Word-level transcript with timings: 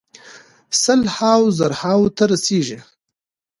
سل 0.81 1.01
هاوو 1.17 1.53
زرو 1.57 2.07
ته 2.17 2.23
رسیږي. 2.31 2.79